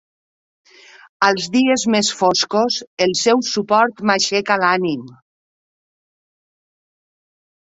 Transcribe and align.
Als 1.27 1.49
dies 1.55 1.83
més 1.95 2.09
foscos, 2.21 2.77
el 3.07 3.13
seu 3.25 3.43
suport 3.49 4.01
m'aixeca 4.11 4.59
l'ànim. 4.65 5.05